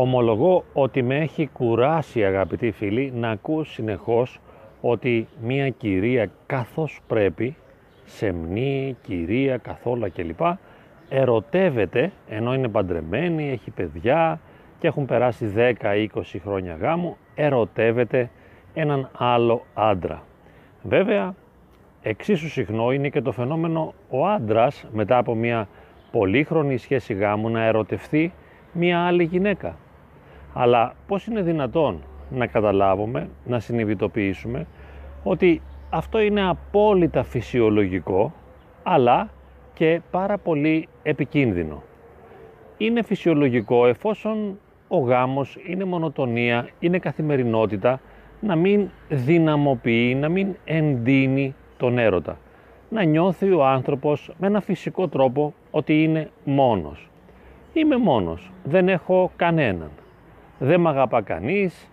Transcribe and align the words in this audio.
Ομολογώ 0.00 0.64
ότι 0.72 1.02
με 1.02 1.16
έχει 1.16 1.46
κουράσει 1.46 2.24
αγαπητοί 2.24 2.70
φίλοι 2.70 3.12
να 3.14 3.30
ακούω 3.30 3.64
συνεχώς 3.64 4.40
ότι 4.80 5.28
μια 5.42 5.68
κυρία 5.68 6.30
καθώς 6.46 7.00
πρέπει, 7.06 7.56
σεμνή, 8.04 8.96
κυρία, 9.02 9.56
καθόλα 9.56 10.08
κλπ. 10.08 10.40
ερωτεύεται 11.08 12.12
ενώ 12.28 12.54
είναι 12.54 12.68
παντρεμένη, 12.68 13.50
έχει 13.50 13.70
παιδιά 13.70 14.40
και 14.78 14.86
έχουν 14.86 15.06
περάσει 15.06 15.52
10-20 15.56 16.06
χρόνια 16.42 16.76
γάμου, 16.80 17.16
ερωτεύεται 17.34 18.30
έναν 18.74 19.10
άλλο 19.12 19.62
άντρα. 19.74 20.22
Βέβαια, 20.82 21.34
εξίσου 22.02 22.48
συχνό 22.48 22.92
είναι 22.92 23.08
και 23.08 23.20
το 23.20 23.32
φαινόμενο 23.32 23.94
ο 24.10 24.26
άντρας 24.26 24.84
μετά 24.92 25.18
από 25.18 25.34
μια 25.34 25.68
πολύχρονη 26.10 26.76
σχέση 26.76 27.14
γάμου 27.14 27.50
να 27.50 27.64
ερωτευθεί 27.64 28.32
μια 28.72 29.06
άλλη 29.06 29.24
γυναίκα. 29.24 29.76
Αλλά 30.52 30.94
πώς 31.06 31.26
είναι 31.26 31.42
δυνατόν 31.42 32.02
να 32.30 32.46
καταλάβουμε, 32.46 33.28
να 33.44 33.60
συνειδητοποιήσουμε 33.60 34.66
ότι 35.22 35.62
αυτό 35.90 36.18
είναι 36.20 36.48
απόλυτα 36.48 37.22
φυσιολογικό 37.22 38.32
αλλά 38.82 39.30
και 39.74 40.00
πάρα 40.10 40.38
πολύ 40.38 40.88
επικίνδυνο. 41.02 41.82
Είναι 42.76 43.02
φυσιολογικό 43.02 43.86
εφόσον 43.86 44.58
ο 44.88 44.98
γάμος 44.98 45.56
είναι 45.66 45.84
μονοτονία, 45.84 46.68
είναι 46.78 46.98
καθημερινότητα, 46.98 48.00
να 48.40 48.56
μην 48.56 48.90
δυναμοποιεί, 49.08 50.16
να 50.20 50.28
μην 50.28 50.56
εντείνει 50.64 51.54
τον 51.76 51.98
έρωτα. 51.98 52.38
Να 52.88 53.02
νιώθει 53.02 53.52
ο 53.52 53.64
άνθρωπος 53.64 54.32
με 54.38 54.46
ένα 54.46 54.60
φυσικό 54.60 55.08
τρόπο 55.08 55.54
ότι 55.70 56.02
είναι 56.02 56.30
μόνος. 56.44 57.10
Είμαι 57.72 57.96
μόνος, 57.96 58.52
δεν 58.64 58.88
έχω 58.88 59.30
κανέναν. 59.36 59.90
Δεν 60.58 60.80
με 60.80 60.88
αγαπά 60.88 61.22
κανείς, 61.22 61.90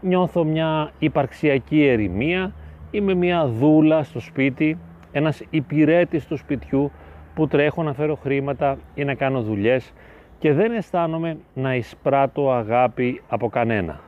νιώθω 0.00 0.44
μια 0.44 0.90
υπαρξιακή 0.98 1.86
ερημία, 1.86 2.52
είμαι 2.90 3.14
μια 3.14 3.46
δούλα 3.46 4.02
στο 4.02 4.20
σπίτι, 4.20 4.78
ένας 5.12 5.42
υπηρέτης 5.50 6.26
του 6.26 6.36
σπιτιού 6.36 6.90
που 7.34 7.46
τρέχω 7.46 7.82
να 7.82 7.92
φέρω 7.92 8.14
χρήματα 8.14 8.76
ή 8.94 9.04
να 9.04 9.14
κάνω 9.14 9.42
δουλειές 9.42 9.92
και 10.38 10.52
δεν 10.52 10.72
αισθάνομαι 10.72 11.38
να 11.54 11.74
εισπράττω 11.74 12.52
αγάπη 12.52 13.22
από 13.28 13.48
κανένα. 13.48 14.00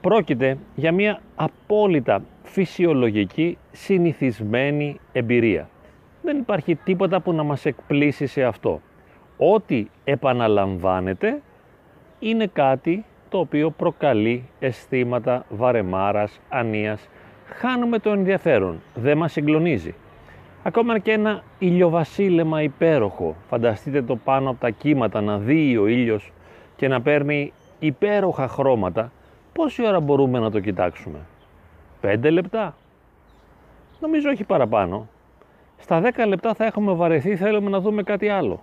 Πρόκειται 0.00 0.58
για 0.74 0.92
μια 0.92 1.20
απόλυτα 1.34 2.22
φυσιολογική 2.42 3.58
συνηθισμένη 3.70 5.00
εμπειρία. 5.12 5.68
Δεν 6.22 6.38
υπάρχει 6.38 6.76
τίποτα 6.76 7.20
που 7.20 7.32
να 7.32 7.42
μας 7.42 7.64
εκπλήσει 7.64 8.26
σε 8.26 8.42
αυτό. 8.42 8.80
Ό,τι 9.36 9.86
επαναλαμβάνεται 10.04 11.40
είναι 12.18 12.46
κάτι 12.46 13.04
το 13.30 13.38
οποίο 13.38 13.70
προκαλεί 13.70 14.48
αισθήματα 14.58 15.44
βαρεμάρας, 15.48 16.40
ανίας. 16.48 17.08
Χάνουμε 17.46 17.98
το 17.98 18.10
ενδιαφέρον, 18.10 18.80
δεν 18.94 19.16
μας 19.16 19.32
συγκλονίζει. 19.32 19.94
Ακόμα 20.62 20.98
και 20.98 21.12
ένα 21.12 21.42
ηλιοβασίλεμα 21.58 22.62
υπέροχο, 22.62 23.36
φανταστείτε 23.48 24.02
το 24.02 24.16
πάνω 24.16 24.50
από 24.50 24.60
τα 24.60 24.70
κύματα 24.70 25.20
να 25.20 25.38
δει 25.38 25.76
ο 25.76 25.86
ήλιος 25.86 26.32
και 26.76 26.88
να 26.88 27.00
παίρνει 27.00 27.52
υπέροχα 27.78 28.48
χρώματα, 28.48 29.12
πόση 29.52 29.86
ώρα 29.86 30.00
μπορούμε 30.00 30.38
να 30.38 30.50
το 30.50 30.60
κοιτάξουμε; 30.60 31.18
Πέντε 32.00 32.30
λεπτά; 32.30 32.74
Νομίζω 34.00 34.30
όχι 34.30 34.44
παραπάνω. 34.44 35.08
Στα 35.78 36.00
δέκα 36.00 36.26
λεπτά 36.26 36.54
θα 36.54 36.64
έχουμε 36.64 36.92
βαρεθεί, 36.92 37.36
θέλουμε 37.36 37.70
να 37.70 37.80
δούμε 37.80 38.02
κάτι 38.02 38.28
άλλο. 38.28 38.60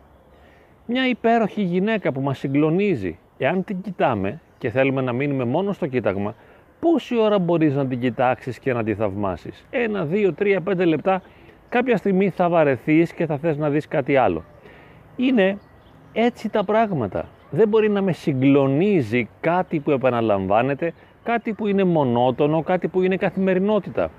Μια 0.85 1.07
υπέροχη 1.07 1.61
γυναίκα 1.61 2.11
που 2.11 2.21
μας 2.21 2.37
συγκλονίζει, 2.37 3.19
εάν 3.37 3.63
την 3.63 3.81
κοιτάμε 3.81 4.41
και 4.57 4.69
θέλουμε 4.69 5.01
να 5.01 5.13
μείνουμε 5.13 5.45
μόνο 5.45 5.73
στο 5.73 5.87
κοίταγμα, 5.87 6.35
πόση 6.79 7.17
ώρα 7.17 7.39
μπορείς 7.39 7.75
να 7.75 7.85
την 7.85 7.99
κοιτάξεις 7.99 8.59
και 8.59 8.73
να 8.73 8.83
τη 8.83 8.95
θαυμάσεις; 8.95 9.65
Ένα, 9.69 10.05
δύο, 10.05 10.33
τρία, 10.33 10.61
πέντε 10.61 10.85
λεπτά, 10.85 11.21
κάποια 11.69 11.97
στιγμή 11.97 12.29
θα 12.29 12.49
βαρεθείς 12.49 13.13
και 13.13 13.25
θα 13.25 13.37
θες 13.37 13.57
να 13.57 13.69
δεις 13.69 13.87
κάτι 13.87 14.15
άλλο. 14.15 14.43
Είναι 15.15 15.57
έτσι 16.13 16.49
τα 16.49 16.63
πράγματα. 16.63 17.25
Δεν 17.49 17.67
μπορεί 17.67 17.89
να 17.89 18.01
με 18.01 18.11
συγκλονίζει 18.11 19.29
κάτι 19.41 19.79
που 19.79 19.91
επαναλαμβάνεται, 19.91 20.93
κάτι 21.23 21.53
που 21.53 21.67
είναι 21.67 21.83
μονότονο, 21.83 22.63
κάτι 22.63 22.87
που 22.87 23.01
είναι 23.01 23.17
καθημερινότητα. 23.17 24.11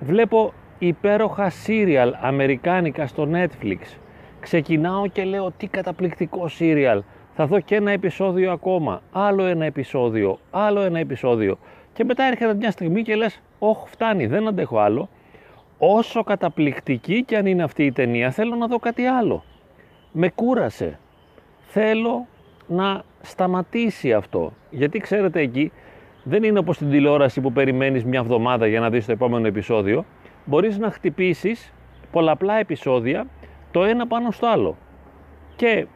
Βλέπω 0.00 0.52
υπέροχα 0.78 1.50
σύριαλ 1.50 2.14
αμερικάνικα 2.20 3.06
στο 3.06 3.28
Netflix. 3.32 3.78
Ξεκινάω 4.40 5.06
και 5.06 5.24
λέω 5.24 5.52
τι 5.56 5.66
καταπληκτικό 5.66 6.48
σύριαλ. 6.48 7.02
Θα 7.36 7.46
δω 7.46 7.60
και 7.60 7.74
ένα 7.74 7.90
επεισόδιο 7.90 8.52
ακόμα, 8.52 9.02
άλλο 9.12 9.44
ένα 9.44 9.64
επεισόδιο, 9.64 10.38
άλλο 10.50 10.80
ένα 10.80 10.98
επεισόδιο. 10.98 11.58
Και 11.92 12.04
μετά 12.04 12.24
έρχεται 12.24 12.54
μια 12.54 12.70
στιγμή 12.70 13.02
και 13.02 13.16
λες, 13.16 13.40
όχι 13.58 13.88
φτάνει, 13.88 14.26
δεν 14.26 14.48
αντέχω 14.48 14.78
άλλο. 14.78 15.08
Όσο 15.78 16.22
καταπληκτική 16.22 17.24
και 17.24 17.36
αν 17.36 17.46
είναι 17.46 17.62
αυτή 17.62 17.84
η 17.84 17.92
ταινία, 17.92 18.30
θέλω 18.30 18.54
να 18.54 18.66
δω 18.66 18.78
κάτι 18.78 19.04
άλλο. 19.04 19.44
Με 20.12 20.28
κούρασε. 20.28 20.98
Θέλω 21.60 22.26
να 22.66 23.02
σταματήσει 23.20 24.12
αυτό. 24.12 24.52
Γιατί 24.70 24.98
ξέρετε 24.98 25.40
εκεί 25.40 25.72
δεν 26.24 26.42
είναι 26.42 26.58
όπως 26.58 26.76
στην 26.76 26.90
τηλεόραση 26.90 27.40
που 27.40 27.52
περιμένεις 27.52 28.04
μια 28.04 28.18
εβδομάδα 28.18 28.66
για 28.66 28.80
να 28.80 28.90
δεις 28.90 29.06
το 29.06 29.12
επόμενο 29.12 29.46
επεισόδιο. 29.46 30.04
Μπορείς 30.44 30.78
να 30.78 30.90
χτυπήσεις 30.90 31.72
πολλαπλά 32.12 32.54
επεισόδια 32.54 33.26
το 33.70 33.84
ένα 33.84 34.06
πάνω 34.06 34.30
στο 34.30 34.46
άλλο. 34.46 34.76
Και 35.56 35.86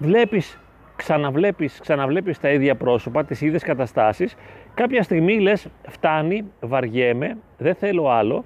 βλέπεις, 0.00 0.60
ξαναβλέπεις, 0.96 1.80
ξαναβλέπεις 1.80 2.40
τα 2.40 2.50
ίδια 2.50 2.76
πρόσωπα, 2.76 3.24
τις 3.24 3.40
ίδιες 3.40 3.62
καταστάσεις. 3.62 4.36
Κάποια 4.74 5.02
στιγμή 5.02 5.40
λες 5.40 5.68
φτάνει, 5.88 6.44
βαριέμαι, 6.60 7.36
δεν 7.58 7.74
θέλω 7.74 8.08
άλλο, 8.08 8.44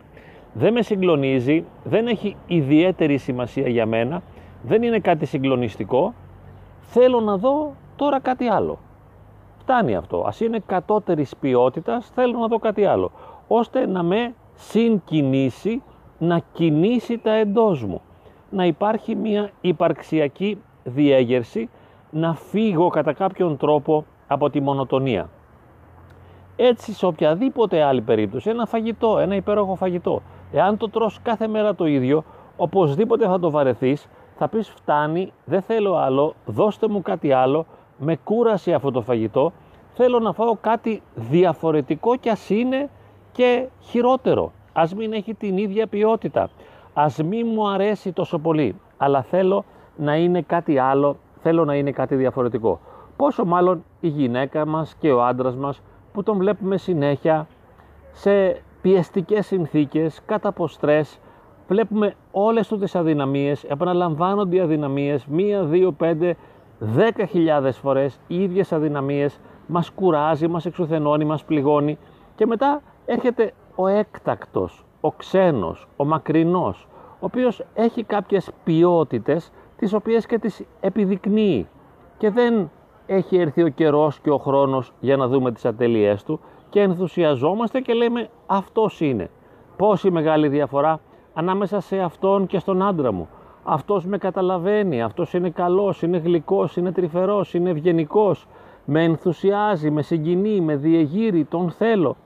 δεν 0.53 0.73
με 0.73 0.83
συγκλονίζει, 0.83 1.65
δεν 1.85 2.07
έχει 2.07 2.37
ιδιαίτερη 2.47 3.17
σημασία 3.17 3.69
για 3.69 3.87
μένα, 3.87 4.23
δεν 4.63 4.83
είναι 4.83 4.99
κάτι 4.99 5.27
συγκλονιστικό, 5.27 6.15
θέλω 6.81 7.21
να 7.21 7.37
δω 7.37 7.75
τώρα 7.97 8.21
κάτι 8.21 8.47
άλλο. 8.47 8.79
Φτάνει 9.59 9.97
αυτό. 9.97 10.25
Ας 10.27 10.41
είναι 10.41 10.63
κατώτερης 10.67 11.37
ποιότητας, 11.37 12.11
θέλω 12.15 12.39
να 12.39 12.47
δω 12.47 12.59
κάτι 12.59 12.85
άλλο. 12.85 13.11
Ώστε 13.49 13.87
να 13.87 14.03
με 14.03 14.35
συγκινήσει, 14.55 15.83
να 16.19 16.43
κινήσει 16.53 17.19
τα 17.19 17.33
εντός 17.33 17.85
μου. 17.85 18.01
Να 18.51 18.65
υπάρχει 18.65 19.15
μια 19.15 19.51
υπαρξιακή 19.61 20.59
διέγερση, 20.85 21.69
να 22.11 22.35
φύγω 22.35 22.89
κατά 22.89 23.13
κάποιον 23.13 23.57
τρόπο 23.57 24.05
από 24.27 24.51
τη 24.51 24.61
μονοτονία. 24.61 25.29
Έτσι 26.57 26.93
σε 26.93 27.07
οποιαδήποτε 27.07 27.83
άλλη 27.83 28.01
περίπτωση, 28.01 28.51
ένα 28.51 28.67
φαγητό, 28.67 29.19
ένα 29.19 29.35
υπέροχο 29.35 29.75
φαγητό, 29.75 30.23
εάν 30.53 30.77
το 30.77 30.91
τρως 30.91 31.21
κάθε 31.23 31.47
μέρα 31.47 31.75
το 31.75 31.87
ίδιο, 31.87 32.25
οπωσδήποτε 32.57 33.27
θα 33.27 33.39
το 33.39 33.51
βαρεθείς, 33.51 34.09
θα 34.37 34.49
πεις 34.49 34.69
φτάνει, 34.69 35.33
δεν 35.45 35.63
θέλω 35.63 35.95
άλλο, 35.95 36.35
δώστε 36.47 36.89
μου 36.89 37.03
κάτι 37.03 37.33
άλλο, 37.33 37.67
με 37.99 38.17
κούρασε 38.17 38.75
αυτό 38.75 38.91
το 38.91 39.01
φαγητό, 39.01 39.53
θέλω 39.93 40.19
να 40.19 40.33
φάω 40.33 40.57
κάτι 40.61 41.03
διαφορετικό 41.15 42.17
και 42.17 42.31
ας 42.31 42.51
είναι 42.51 42.91
και 43.33 43.69
χειρότερο. 43.81 44.53
Ας 44.73 44.95
μην 44.95 45.13
έχει 45.13 45.35
την 45.35 45.57
ίδια 45.57 45.87
ποιότητα, 45.87 46.51
ας 46.95 47.23
μην 47.23 47.47
μου 47.55 47.69
αρέσει 47.69 48.13
τόσο 48.13 48.39
πολύ, 48.39 48.81
αλλά 48.97 49.23
θέλω 49.23 49.65
να 49.97 50.17
είναι 50.17 50.43
κάτι 50.43 50.79
άλλο, 50.79 51.17
θέλω 51.43 51.65
να 51.65 51.75
είναι 51.75 51.91
κάτι 51.91 52.17
διαφορετικό. 52.17 52.81
Πόσο 53.17 53.45
μάλλον 53.45 53.85
η 54.01 54.09
γυναίκα 54.09 54.67
μας 54.67 54.95
και 54.95 55.13
ο 55.13 55.25
άντρας 55.25 55.57
μας 55.57 55.83
που 56.13 56.23
τον 56.23 56.39
βλέπουμε 56.39 56.77
συνέχεια 56.77 57.47
σε 58.13 58.63
πιεστικές 58.83 59.47
συνθήκες, 59.47 60.21
κατά 60.27 60.49
από 60.49 60.69
στρες, 60.69 61.21
βλέπουμε 61.69 62.15
όλες 62.31 62.69
τους 62.69 62.79
τις 62.79 62.95
αδυναμίες, 62.95 63.65
επαναλαμβάνονται 63.65 64.57
οι 64.57 64.61
αδυναμίες, 64.61 65.27
μία, 65.27 65.65
δύο, 65.65 65.93
πέντε, 65.93 66.37
δέκα 66.79 67.27
χιλιάδες 67.27 67.79
φορές, 67.79 68.21
οι 68.27 68.43
ίδιες 68.43 68.73
αδυναμίες, 68.73 69.41
μας 69.67 69.91
κουράζει, 69.91 70.49
μας 70.49 70.67
εξουθενώνει, 70.67 71.25
μας 71.25 71.45
πληγώνει 71.45 71.99
και 72.35 72.47
μετά 72.47 72.83
έρχεται 73.07 73.53
ο 73.75 73.87
έκτακτος, 73.87 74.85
ο 75.01 75.13
ξένος, 75.13 75.89
ο 75.97 76.05
μακρινός, 76.05 76.89
ο 77.11 77.27
οποίος 77.27 77.65
έχει 77.75 78.05
κάποιες 78.05 78.51
ποιότητες 78.65 79.53
τις 79.77 79.93
οποίες 79.93 80.27
και 80.27 80.39
τις 80.39 80.65
επιδεικνύει 80.81 81.69
και 82.19 82.31
δεν 82.31 82.71
έχει 83.07 83.37
έρθει 83.37 83.63
ο 83.63 83.69
καιρός 83.69 84.21
και 84.21 84.31
ο 84.31 84.39
χρόνος 84.39 84.93
για 85.01 85.17
να 85.17 85.29
δούμε 85.29 85.53
τις 85.53 85.65
ατελειές 85.65 86.23
του 86.23 86.41
και 86.69 86.81
ενθουσιαζόμαστε 86.81 87.81
και 87.81 87.93
λέμε 87.93 88.29
αυτός 88.47 89.01
είναι. 89.01 89.31
Πόση 89.77 90.11
μεγάλη 90.11 90.49
διαφορά 90.49 91.01
ανάμεσα 91.35 91.81
σε 91.81 91.99
αυτόν 91.99 92.47
και 92.47 92.59
στον 92.59 92.83
άντρα 92.83 93.13
μου. 93.13 93.29
Αυτός 93.65 94.07
με 94.07 94.19
καταλαβαίνει, 94.19 95.03
αυτός 95.03 95.33
είναι 95.33 95.51
καλός, 95.51 96.03
είναι 96.03 96.19
γλυκός, 96.19 96.77
είναι 96.77 96.93
τρυφερός, 96.93 97.55
είναι 97.55 97.71
ευγενικός, 97.71 98.47
με 98.85 99.05
ενθουσιάζει, 99.05 99.91
με 99.91 100.03
συγκινεί, 100.03 100.61
με 100.61 100.77
διεγείρει, 100.77 101.45
τον 101.45 101.71
θέλω. 101.71 102.17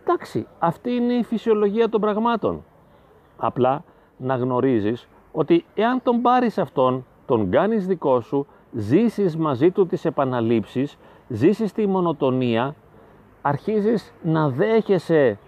Εντάξει, 0.00 0.46
αυτή 0.58 0.90
είναι 0.92 1.12
η 1.12 1.24
φυσιολογία 1.24 1.88
των 1.88 2.00
πραγμάτων. 2.00 2.64
Απλά 3.36 3.84
να 4.16 4.36
γνωρίζεις 4.36 5.08
ότι 5.32 5.64
εάν 5.74 6.02
τον 6.02 6.20
πάρεις 6.22 6.58
αυτόν, 6.58 7.04
τον 7.26 7.50
κάνεις 7.50 7.86
δικό 7.86 8.20
σου 8.20 8.46
ζήσεις 8.72 9.36
μαζί 9.36 9.70
του 9.70 9.86
τις 9.86 10.04
επαναλήψεις, 10.04 10.98
ζήσεις 11.28 11.72
τη 11.72 11.86
μονοτονία, 11.86 12.74
αρχίζεις 13.42 14.12
να 14.22 14.48
δέχεσαι 14.48 15.38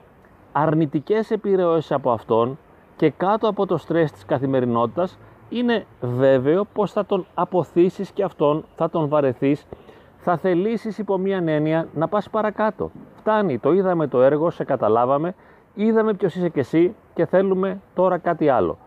αρνητικές 0.53 1.31
επιρροές 1.31 1.93
από 1.93 2.11
αυτόν 2.11 2.59
και 2.97 3.11
κάτω 3.11 3.49
από 3.49 3.67
το 3.67 3.77
στρες 3.77 4.13
της 4.13 4.25
καθημερινότητας 4.25 5.19
είναι 5.49 5.87
βέβαιο 6.01 6.65
πως 6.73 6.93
θα 6.93 7.07
τον 7.07 7.27
αποθήσεις 7.35 8.11
και 8.11 8.23
αυτόν, 8.23 8.65
θα 8.77 8.91
τον 8.91 9.09
βαρεθείς, 9.09 9.67
θα 10.19 10.37
θελήσεις 10.37 10.99
υπό 10.99 11.19
μία 11.19 11.43
έννοια 11.47 11.89
να 11.95 12.09
πας 12.09 12.31
παρακάτω. 12.31 12.91
Φτάνει, 13.15 13.59
το 13.59 13.73
είδαμε 13.73 14.07
το 14.07 14.23
έργο, 14.23 14.51
σε 14.51 14.65
καταλάβαμε, 14.65 15.35
είδαμε 15.75 16.15
ποιος 16.15 16.35
είσαι 16.35 16.49
και 16.49 16.61
εσύ 16.61 16.95
και 17.15 17.27
θέλουμε 17.27 17.81
τώρα 17.95 18.19
κάτι 18.19 18.49
άλλο. 18.49 18.79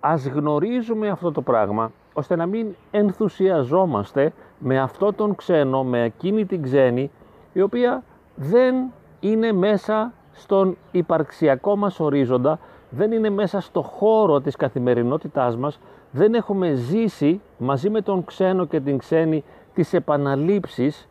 Ας 0.00 0.26
γνωρίζουμε 0.26 1.08
αυτό 1.08 1.32
το 1.32 1.42
πράγμα 1.42 1.92
ώστε 2.12 2.36
να 2.36 2.46
μην 2.46 2.66
ενθουσιαζόμαστε 2.90 4.32
με 4.58 4.80
αυτό 4.80 5.12
τον 5.12 5.34
ξένο, 5.34 5.84
με 5.84 6.02
εκείνη 6.02 6.46
την 6.46 6.62
ξένη 6.62 7.10
η 7.52 7.60
οποία 7.60 8.02
δεν 8.34 8.74
είναι 9.20 9.52
μέσα 9.52 10.12
στον 10.32 10.76
υπαρξιακό 10.90 11.76
μας 11.76 12.00
ορίζοντα, 12.00 12.58
δεν 12.90 13.12
είναι 13.12 13.30
μέσα 13.30 13.60
στο 13.60 13.82
χώρο 13.82 14.40
της 14.40 14.56
καθημερινότητάς 14.56 15.56
μας, 15.56 15.80
δεν 16.10 16.34
έχουμε 16.34 16.74
ζήσει 16.74 17.40
μαζί 17.58 17.90
με 17.90 18.00
τον 18.00 18.24
ξένο 18.24 18.66
και 18.66 18.80
την 18.80 18.98
ξένη 18.98 19.44
τις 19.74 19.92
επαναλήψεις, 19.92 21.08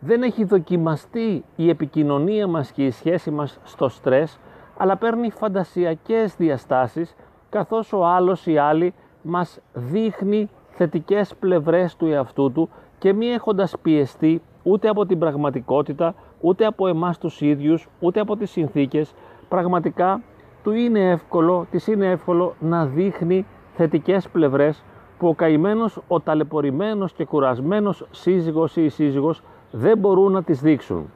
δεν 0.00 0.22
έχει 0.22 0.44
δοκιμαστεί 0.44 1.44
η 1.56 1.68
επικοινωνία 1.68 2.46
μας 2.46 2.70
και 2.70 2.84
η 2.84 2.90
σχέση 2.90 3.30
μας 3.30 3.58
στο 3.64 3.88
στρες, 3.88 4.38
αλλά 4.76 4.96
παίρνει 4.96 5.30
φαντασιακές 5.30 6.34
διαστάσεις, 6.36 7.14
καθώς 7.50 7.92
ο 7.92 8.06
άλλος 8.06 8.46
ή 8.46 8.58
άλλη 8.58 8.94
μας 9.22 9.60
δείχνει 9.72 10.48
θετικές 10.68 11.34
πλευρές 11.34 11.96
του 11.96 12.06
εαυτού 12.06 12.52
του 12.52 12.68
και 12.98 13.12
μη 13.12 13.26
έχοντας 13.26 13.74
πιεστεί 13.82 14.42
ούτε 14.62 14.88
από 14.88 15.06
την 15.06 15.18
πραγματικότητα, 15.18 16.14
ούτε 16.40 16.66
από 16.66 16.86
εμάς 16.86 17.18
τους 17.18 17.40
ίδιους, 17.40 17.88
ούτε 18.00 18.20
από 18.20 18.36
τις 18.36 18.50
συνθήκες, 18.50 19.14
πραγματικά 19.48 20.20
του 20.62 20.72
είναι 20.72 21.10
εύκολο, 21.10 21.66
της 21.70 21.86
είναι 21.86 22.10
εύκολο 22.10 22.54
να 22.60 22.86
δείχνει 22.86 23.46
θετικές 23.74 24.28
πλευρές 24.28 24.84
που 25.18 25.28
ο 25.28 25.34
καημένος, 25.34 26.00
ο 26.08 26.20
ταλαιπωρημένος 26.20 27.12
και 27.12 27.24
κουρασμένος 27.24 28.06
σύζυγος 28.10 28.76
ή 28.76 28.88
σύζυγος 28.88 29.42
δεν 29.70 29.98
μπορούν 29.98 30.32
να 30.32 30.42
τις 30.42 30.60
δείξουν. 30.60 31.10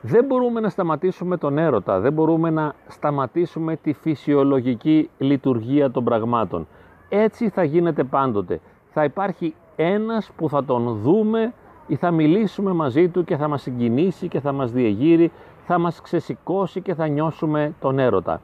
Δεν 0.00 0.24
μπορούμε 0.24 0.60
να 0.60 0.68
σταματήσουμε 0.68 1.36
τον 1.36 1.58
έρωτα, 1.58 2.00
δεν 2.00 2.12
μπορούμε 2.12 2.50
να 2.50 2.74
σταματήσουμε 2.88 3.76
τη 3.76 3.92
φυσιολογική 3.92 5.10
λειτουργία 5.18 5.90
των 5.90 6.04
πραγμάτων. 6.04 6.66
Έτσι 7.08 7.48
θα 7.48 7.64
γίνεται 7.64 8.04
πάντοτε. 8.04 8.60
Θα 8.90 9.04
υπάρχει 9.04 9.54
ένας 9.76 10.30
που 10.36 10.48
θα 10.48 10.64
τον 10.64 10.98
δούμε 11.02 11.52
ή 11.86 11.96
θα 11.96 12.10
μιλήσουμε 12.10 12.72
μαζί 12.72 13.08
του 13.08 13.24
και 13.24 13.36
θα 13.36 13.48
μας 13.48 13.62
συγκινήσει 13.62 14.28
και 14.28 14.40
θα 14.40 14.52
μας 14.52 14.72
διεγείρει, 14.72 15.32
θα 15.66 15.78
μας 15.78 16.00
ξεσηκώσει 16.00 16.80
και 16.80 16.94
θα 16.94 17.06
νιώσουμε 17.06 17.74
τον 17.80 17.98
έρωτα. 17.98 18.40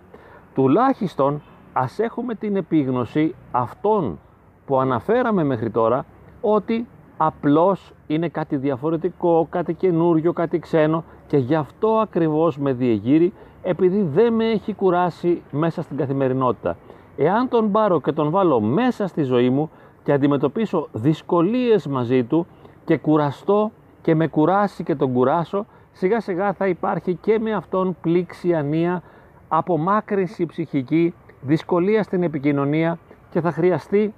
Τουλάχιστον 0.55 1.43
ας 1.73 1.99
έχουμε 1.99 2.35
την 2.35 2.57
επίγνωση 2.57 3.35
αυτών 3.51 4.19
που 4.67 4.81
αναφέραμε 4.81 5.45
μέχρι 5.45 5.71
τώρα 5.71 6.05
ότι 6.41 6.87
απλώς 7.17 7.93
είναι 8.07 8.29
κάτι 8.29 8.57
διαφορετικό, 8.57 9.47
κάτι 9.51 9.75
καινούριο, 9.75 10.33
κάτι 10.33 10.59
ξένο 10.59 11.05
και 11.27 11.37
γι' 11.37 11.55
αυτό 11.55 11.89
ακριβώς 11.89 12.59
με 12.59 12.73
διεγείρει 12.73 13.33
επειδή 13.63 14.03
δεν 14.03 14.33
με 14.33 14.45
έχει 14.45 14.75
κουράσει 14.75 15.43
μέσα 15.51 15.83
στην 15.83 15.97
καθημερινότητα. 15.97 16.77
Εάν 17.17 17.49
τον 17.49 17.71
πάρω 17.71 18.01
και 18.01 18.13
τον 18.13 18.31
βάλω 18.31 18.61
μέσα 18.61 19.07
στη 19.07 19.23
ζωή 19.23 19.51
μου 19.51 19.71
και 20.03 20.13
αντιμετωπίσω 20.13 20.89
δυσκολίες 20.93 21.87
μαζί 21.87 22.25
του 22.25 22.47
και 22.85 22.97
κουραστώ 22.99 23.71
και 24.03 24.15
με 24.15 24.27
κουράσει 24.27 24.85
και 24.85 24.95
τον 24.95 25.13
κουράσω, 25.13 25.67
σιγά 25.93 26.21
σιγά 26.21 26.53
θα 26.53 26.67
υπάρχει 26.67 27.15
και 27.15 27.39
με 27.39 27.53
αυτόν 27.53 27.97
πλήξη 28.01 28.55
ανία, 28.55 29.03
απομάκρυνση 29.49 30.47
ψυχική, 30.47 31.15
δυσκολία 31.41 32.03
στην 32.03 32.23
επικοινωνία 32.23 32.99
και 33.31 33.41
θα 33.41 33.53
χρειαστεί 33.53 34.15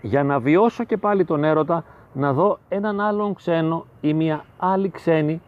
για 0.00 0.24
να 0.24 0.38
βιώσω 0.38 0.84
και 0.84 0.96
πάλι 0.96 1.24
τον 1.24 1.44
έρωτα 1.44 1.84
να 2.12 2.32
δω 2.32 2.58
έναν 2.68 3.00
άλλον 3.00 3.34
ξένο 3.34 3.86
ή 4.00 4.14
μια 4.14 4.44
άλλη 4.58 4.90
ξένη 4.90 5.40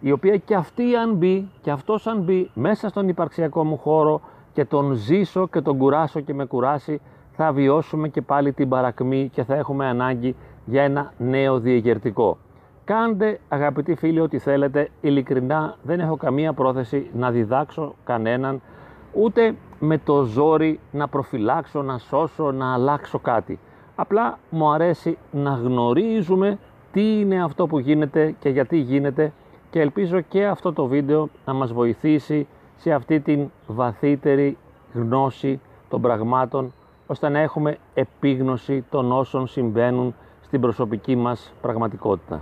η 0.00 0.12
οποία 0.12 0.36
και 0.36 0.54
αυτή 0.54 0.94
αν 0.94 1.14
μπει 1.14 1.48
και 1.60 1.70
αυτός 1.70 2.06
αν 2.06 2.18
μπει 2.18 2.50
μέσα 2.54 2.88
στον 2.88 3.08
υπαρξιακό 3.08 3.64
μου 3.64 3.76
χώρο 3.76 4.20
και 4.52 4.64
τον 4.64 4.92
ζήσω 4.92 5.48
και 5.48 5.60
τον 5.60 5.78
κουράσω 5.78 6.20
και 6.20 6.34
με 6.34 6.44
κουράσει 6.44 7.00
θα 7.32 7.52
βιώσουμε 7.52 8.08
και 8.08 8.22
πάλι 8.22 8.52
την 8.52 8.68
παρακμή 8.68 9.30
και 9.32 9.44
θα 9.44 9.54
έχουμε 9.54 9.86
ανάγκη 9.86 10.36
για 10.64 10.82
ένα 10.82 11.12
νέο 11.18 11.58
διεγερτικό. 11.58 12.38
Κάντε 12.84 13.40
αγαπητοί 13.48 13.94
φίλοι 13.94 14.20
ό,τι 14.20 14.38
θέλετε, 14.38 14.90
ειλικρινά 15.00 15.76
δεν 15.82 16.00
έχω 16.00 16.16
καμία 16.16 16.52
πρόθεση 16.52 17.10
να 17.14 17.30
διδάξω 17.30 17.94
κανέναν 18.04 18.60
ούτε 19.12 19.54
με 19.78 19.98
το 19.98 20.22
ζόρι 20.22 20.80
να 20.90 21.08
προφυλάξω, 21.08 21.82
να 21.82 21.98
σώσω, 21.98 22.52
να 22.52 22.72
αλλάξω 22.72 23.18
κάτι. 23.18 23.58
Απλά 23.94 24.38
μου 24.50 24.70
αρέσει 24.70 25.18
να 25.30 25.50
γνωρίζουμε 25.50 26.58
τι 26.92 27.20
είναι 27.20 27.42
αυτό 27.42 27.66
που 27.66 27.78
γίνεται 27.78 28.34
και 28.38 28.48
γιατί 28.48 28.76
γίνεται 28.76 29.32
και 29.70 29.80
ελπίζω 29.80 30.20
και 30.20 30.46
αυτό 30.46 30.72
το 30.72 30.86
βίντεο 30.86 31.28
να 31.44 31.52
μας 31.52 31.72
βοηθήσει 31.72 32.46
σε 32.76 32.92
αυτή 32.92 33.20
την 33.20 33.50
βαθύτερη 33.66 34.56
γνώση 34.92 35.60
των 35.88 36.00
πραγμάτων 36.00 36.72
ώστε 37.06 37.28
να 37.28 37.38
έχουμε 37.38 37.78
επίγνωση 37.94 38.84
των 38.90 39.12
όσων 39.12 39.46
συμβαίνουν 39.46 40.14
στην 40.40 40.60
προσωπική 40.60 41.16
μας 41.16 41.52
πραγματικότητα. 41.60 42.40